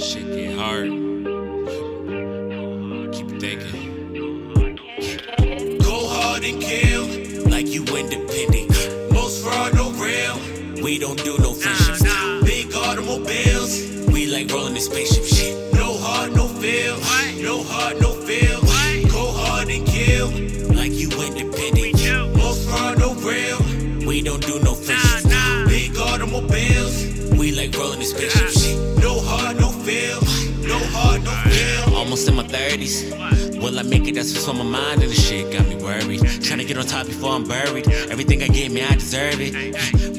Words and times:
Shit 0.00 0.32
get 0.32 0.56
hard. 0.56 0.88
Keep 3.12 3.38
thinking. 3.38 4.16
Go 5.78 6.08
hard 6.08 6.42
and 6.42 6.62
kill 6.62 7.04
like 7.50 7.66
you 7.66 7.84
independent. 7.84 8.70
Most 9.12 9.44
fraud, 9.44 9.74
no 9.74 9.90
real. 9.92 10.38
We 10.82 10.98
don't 10.98 11.22
do 11.22 11.36
no 11.38 11.52
friendships. 11.52 12.02
Big 12.44 12.74
automobiles. 12.74 14.06
We 14.06 14.26
like 14.26 14.50
rolling 14.50 14.72
the 14.72 14.80
spaceship 14.80 15.24
shit. 15.24 15.74
No 15.74 15.98
hard, 15.98 16.34
no 16.34 16.48
feel. 16.48 16.96
No 17.42 17.62
hard, 17.62 18.00
no 18.00 18.12
feel. 18.12 18.62
Go 19.10 19.32
hard 19.32 19.68
and 19.68 19.86
kill 19.86 20.30
like 20.74 20.92
you 20.92 21.10
independent. 21.10 22.36
Most 22.38 22.66
fraud, 22.70 22.98
no 22.98 23.12
real. 23.16 23.58
We 24.06 24.22
don't 24.22 24.40
do 24.46 24.60
no 24.60 24.74
friendships. 24.74 25.26
Big 25.68 25.94
automobiles. 25.98 27.04
We 27.38 27.52
like 27.52 27.76
rolling 27.76 27.98
the 27.98 28.06
spaceship 28.06 28.48
shit 28.48 28.79
feel. 31.48 31.89
Almost 32.10 32.28
in 32.28 32.34
my 32.34 32.42
30s. 32.42 33.62
Will 33.62 33.78
I 33.78 33.82
make 33.82 34.08
it? 34.08 34.16
That's 34.16 34.32
what's 34.32 34.48
on 34.48 34.58
my 34.58 34.64
mind, 34.64 35.00
and 35.00 35.12
the 35.12 35.14
shit 35.14 35.52
got 35.52 35.64
me 35.68 35.76
worried. 35.76 36.18
Trying 36.42 36.58
to 36.58 36.64
get 36.64 36.76
on 36.76 36.84
top 36.84 37.06
before 37.06 37.30
I'm 37.30 37.46
buried. 37.46 37.86
Everything 38.10 38.42
I 38.42 38.48
get 38.48 38.72
me, 38.72 38.82
I 38.82 38.94
deserve 38.94 39.36
it. 39.38 39.54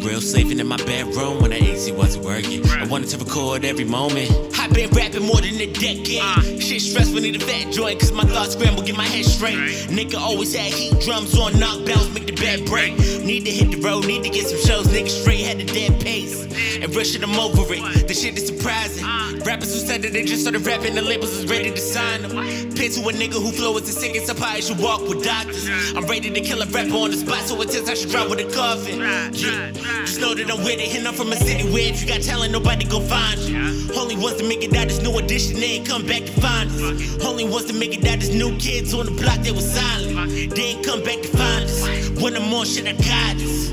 Real 0.02 0.22
sleeping 0.22 0.62
in 0.62 0.68
my 0.68 0.78
bedroom 0.78 1.42
when 1.42 1.52
that 1.52 1.62
AC 1.62 1.92
wasn't 1.92 2.24
working. 2.24 2.66
I 2.66 2.86
wanted 2.86 3.10
to 3.10 3.18
record 3.18 3.66
every 3.66 3.84
moment. 3.84 4.32
I've 4.58 4.74
been 4.74 4.90
rapping 4.92 5.24
more 5.24 5.42
than 5.42 5.60
a 5.60 5.68
decade. 5.74 6.64
Shit 6.64 6.80
stressful, 6.80 7.20
need 7.20 7.36
a 7.36 7.40
fat 7.40 7.74
joint, 7.74 8.00
cause 8.00 8.14
my 8.14 8.24
thoughts 8.24 8.54
scramble, 8.54 8.84
get 8.84 8.96
my 8.96 9.04
head 9.04 9.26
straight. 9.26 9.58
Nigga 9.90 10.18
always 10.18 10.56
had 10.56 10.72
heat 10.72 10.98
drums 11.02 11.38
on 11.38 11.52
knockdowns, 11.56 12.14
make 12.14 12.26
the 12.26 12.32
bed 12.32 12.66
break. 12.68 12.98
Need 13.26 13.44
to 13.44 13.52
hit 13.52 13.70
the 13.70 13.82
road, 13.86 14.08
need 14.08 14.24
to 14.24 14.30
get 14.30 14.48
some 14.48 14.60
shows. 14.60 14.88
Nigga 14.88 15.10
straight 15.10 15.46
had 15.46 15.60
a 15.60 15.66
dead 15.66 16.00
pace. 16.00 16.40
And 16.82 16.96
rushing 16.96 17.20
them 17.20 17.36
over 17.36 17.74
it. 17.74 18.08
The 18.08 18.14
shit 18.14 18.38
is 18.38 18.48
surprising. 18.48 19.06
Rappers 19.44 19.74
who 19.74 19.80
said 19.86 20.04
that 20.04 20.14
they 20.14 20.24
just 20.24 20.44
started 20.44 20.66
rapping, 20.66 20.94
the 20.94 21.02
labels 21.02 21.32
is 21.32 21.50
ready 21.50 21.72
to 21.72 21.81
sign 21.82 22.22
them. 22.22 22.32
Pin 22.32 22.92
to 22.92 23.02
a 23.10 23.14
nigga 23.14 23.34
who 23.34 23.52
flow 23.52 23.76
is 23.78 23.84
the 23.84 23.92
sickest, 23.92 24.30
I 24.30 24.34
probably 24.34 24.62
should 24.62 24.80
walk 24.80 25.02
with 25.02 25.24
doctors. 25.24 25.68
I'm 25.96 26.06
ready 26.06 26.30
to 26.30 26.42
kill 26.42 26.62
a 26.62 26.66
rapper 26.68 26.96
on 26.96 27.12
the 27.12 27.18
spot, 27.18 27.44
so 27.48 27.60
intense 27.62 27.90
I 27.90 27.96
should 27.96 28.10
drop 28.10 28.30
with 28.30 28.40
a 28.40 28.50
coffin. 28.54 29.00
Yeah. 29.00 29.32
Just 29.32 30.22
know 30.22 30.34
that 30.36 30.50
I'm 30.50 30.64
with 30.64 30.80
it, 30.80 30.96
and 30.96 31.08
I'm 31.08 31.14
from 31.14 31.32
a 31.32 31.36
city 31.36 31.70
where 31.72 31.90
if 31.90 32.02
you 32.02 32.08
got 32.08 32.22
talent, 32.22 32.52
nobody 32.52 32.86
gon' 32.86 33.08
find 33.08 33.40
you. 33.40 33.58
Only 33.96 34.16
wants 34.16 34.40
to 34.42 34.48
make 34.48 34.64
it 34.64 34.76
out 34.76 34.88
this 34.88 35.02
new 35.02 35.18
edition, 35.18 35.60
they 35.60 35.82
ain't 35.82 35.88
come 35.88 36.06
back 36.06 36.24
to 36.24 36.32
find 36.40 36.70
us. 36.70 37.26
Only 37.26 37.46
wants 37.46 37.68
to 37.72 37.74
make 37.74 37.94
it 37.98 38.06
out 38.08 38.20
this 38.20 38.34
new 38.34 38.56
kids 38.58 38.94
on 38.94 39.06
the 39.06 39.12
block, 39.12 39.40
they 39.40 39.52
was 39.52 39.70
silent. 39.70 40.56
They 40.56 40.76
ain't 40.76 40.86
come 40.86 41.04
back 41.04 41.22
to 41.22 41.28
find 41.28 41.66
us. 41.66 42.10
When 42.22 42.36
I'm 42.36 42.54
on 42.54 42.66
shit, 42.66 42.88
I 42.88 42.94
got 42.94 43.38
this. 43.38 43.72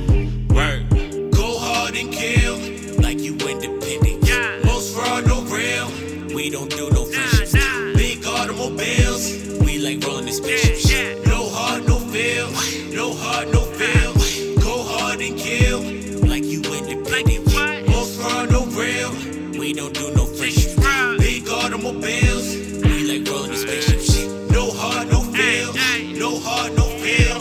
Word. 0.49 0.89
Go 1.33 1.59
hard 1.59 1.95
and 1.97 2.13
kill, 2.13 2.57
like 3.01 3.21
you 3.21 3.33
independent. 3.35 4.18
We 19.69 19.75
don't 19.75 19.93
do 19.93 20.11
no 20.15 20.25
friendships. 20.25 20.77
Big 21.19 21.47
automobiles, 21.47 22.57
we 22.57 23.05
like 23.07 23.29
rolling 23.29 23.51
in 23.51 23.57
spaceships. 23.59 24.17
No 24.51 24.71
heart, 24.71 25.09
no 25.09 25.21
feel. 25.21 25.75
No 26.19 26.41
heart, 26.41 26.73
no 26.73 26.85
feel. 27.05 27.37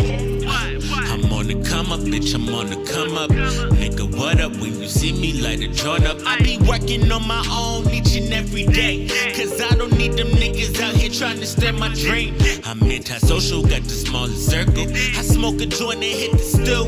I'm 0.46 1.31
on 1.31 1.47
the 1.47 1.63
come 1.63 1.94
up, 1.94 2.02
bitch, 2.02 2.35
I'm 2.35 2.53
on 2.53 2.69
the 2.69 2.75
come 2.91 3.18
up. 3.18 3.29
Nigga, 3.29 4.13
what 4.18 4.41
up 4.41 4.52
when 4.57 4.78
you 4.78 4.90
see 4.90 5.13
me 5.13 5.40
light 5.41 5.62
a 5.62 5.69
joint 5.69 6.06
up? 6.06 6.18
I 6.25 6.38
be 6.41 6.57
working 6.57 7.09
on 7.09 7.25
my 7.25 7.47
own 7.50 7.90
each 7.94 8.18
and 8.18 8.34
every 8.34 8.66
day. 8.66 9.07
Cause 9.34 9.62
I 9.62 9.73
don't 9.78 9.97
need 9.97 10.18
them 10.18 10.28
niggas 10.28 10.81
out 10.81 10.96
here 10.96 11.09
trying 11.09 11.40
to 11.40 11.46
steal 11.46 11.72
my 11.73 11.94
dream. 11.94 12.35
I'm 12.66 12.84
antisocial, 12.84 13.62
got 13.62 13.84
the 13.84 13.90
smallest 13.90 14.50
circle. 14.50 14.84
I 14.84 15.22
smoke 15.22 15.62
a 15.62 15.66
joint 15.66 16.03
and 16.03 16.03
hit 16.03 16.34
the 16.34 16.40
stool. 16.40 16.88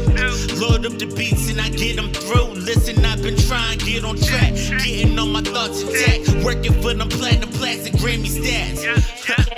Load 0.60 0.86
up 0.86 1.00
the 1.00 1.06
beats 1.16 1.50
and 1.50 1.62
I 1.62 1.70
get 1.70 1.96
them 1.96 2.12
through. 2.12 2.56
Listen, 2.56 3.06
I've 3.06 3.24
been 3.24 3.38
trying 3.38 3.80
to 3.80 3.86
get 3.86 4.04
on 4.04 4.18
track. 4.18 4.54
Getting 4.54 5.09
thoughts 5.60 5.82
intact. 5.82 6.46
Working 6.46 6.74
for 6.82 6.94
them 6.94 7.10
platinum 7.10 7.50
plastic 7.50 7.94
Grammy 7.94 8.28
stats. 8.28 9.49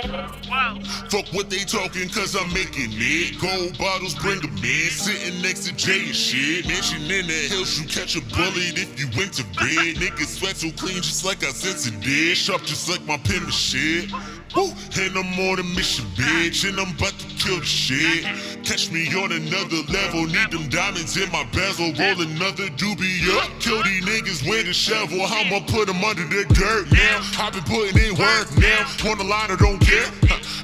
Fuck 1.10 1.26
what 1.32 1.50
they 1.50 1.64
talking, 1.64 2.08
cause 2.08 2.36
I'm 2.36 2.52
making 2.52 2.90
it. 2.92 3.40
Gold 3.40 3.78
bottles, 3.78 4.14
bring 4.14 4.40
them 4.40 4.56
in. 4.56 4.90
Sitting 4.90 5.42
next 5.42 5.66
to 5.66 5.74
Jay 5.74 6.06
and 6.06 6.16
shit. 6.16 6.66
Mansion 6.66 7.02
in 7.02 7.26
the 7.26 7.48
hills, 7.50 7.78
you 7.78 7.86
catch 7.86 8.16
a 8.16 8.20
bullet 8.34 8.78
if 8.78 8.98
you 8.98 9.06
went 9.16 9.32
to 9.34 9.44
bed. 9.58 9.96
Niggas 9.96 10.38
sweat 10.38 10.56
so 10.56 10.70
clean, 10.72 11.02
just 11.02 11.24
like 11.24 11.44
I 11.44 11.50
sense 11.50 11.86
it. 11.86 12.34
Sharp, 12.36 12.62
just 12.62 12.88
like 12.88 13.04
my 13.04 13.16
penmanship. 13.18 14.10
Woo! 14.54 14.68
And 15.00 15.16
I'm 15.16 15.32
on 15.48 15.58
a 15.60 15.62
mission, 15.62 16.04
bitch. 16.12 16.68
And 16.68 16.78
I'm 16.78 16.94
about 16.96 17.16
to 17.18 17.26
kill 17.40 17.58
the 17.58 17.64
shit. 17.64 18.24
Catch 18.64 18.92
me 18.92 19.08
on 19.16 19.32
another 19.32 19.80
level. 19.88 20.26
Need 20.26 20.50
them 20.52 20.68
diamonds 20.68 21.16
in 21.16 21.30
my 21.32 21.44
bezel. 21.52 21.92
Roll 21.96 22.20
another 22.20 22.68
doobie 22.76 23.24
up. 23.38 23.48
Kill 23.60 23.82
these 23.82 24.04
niggas 24.04 24.48
with 24.48 24.68
a 24.68 24.74
shovel. 24.74 25.22
I'ma 25.22 25.60
put 25.66 25.86
them 25.86 26.04
under 26.04 26.24
the 26.28 26.44
dirt 26.52 26.92
now. 26.92 27.20
I've 27.40 27.52
been 27.54 27.64
putting 27.64 27.96
in 27.96 28.14
work 28.16 28.48
now. 28.58 29.10
On 29.10 29.16
the 29.16 29.24
line, 29.24 29.50
I 29.50 29.56
don't 29.56 29.80
care. 29.80 30.11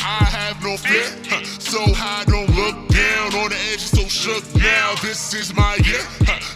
I 0.00 0.24
have 0.24 0.62
no 0.62 0.76
fear. 0.76 1.04
So 1.60 1.80
high, 1.94 2.24
don't 2.24 2.48
look 2.56 2.76
down. 2.88 3.34
On 3.34 3.50
the 3.50 3.58
edge, 3.72 3.84
so 3.84 4.02
shook 4.08 4.44
now. 4.56 4.94
This 5.02 5.34
is 5.34 5.54
my 5.54 5.76
year. 5.84 6.00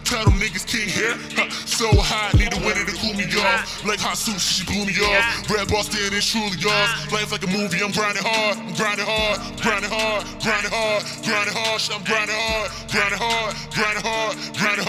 Tell 0.04 0.24
them 0.24 0.40
niggas 0.40 0.66
king 0.66 0.88
here. 0.88 1.16
So 1.66 1.88
high, 1.92 2.32
need 2.38 2.52
a 2.52 2.60
winner 2.64 2.84
to 2.84 2.94
cool 3.00 3.14
me 3.14 3.24
off. 3.40 3.84
Like 3.84 4.00
hot 4.00 4.16
sushi, 4.16 4.40
she 4.40 4.64
blew 4.64 4.84
me 4.86 4.94
off. 5.04 5.50
Red 5.50 5.68
Boston 5.68 6.12
is 6.12 6.24
truly 6.24 6.56
yours. 6.58 6.90
Life 7.12 7.32
like 7.32 7.44
a 7.44 7.50
movie, 7.50 7.82
I'm 7.82 7.92
grinding 7.92 8.24
hard. 8.24 8.56
I'm 8.56 8.74
grinding 8.74 9.06
hard, 9.06 9.38
grinding 9.60 9.90
hard, 9.90 10.24
grinding 10.42 10.72
hard, 10.72 11.02
grinding 11.24 11.54
hard. 11.54 11.80
I'm 11.92 12.04
grinding 13.72 14.04
hard, 14.04 14.36
grinding 14.56 14.84